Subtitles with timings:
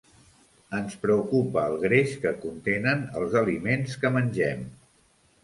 [0.77, 4.67] Ens preocupa el greix que contenen els aliments que mengem.